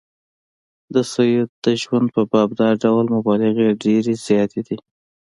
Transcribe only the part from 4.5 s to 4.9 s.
دي.